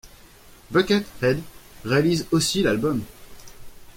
[0.71, 1.43] Buckethead
[1.85, 3.03] réalise aussi l'album'.